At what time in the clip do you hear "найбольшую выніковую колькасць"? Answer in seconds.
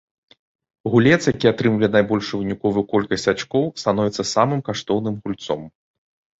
1.97-3.29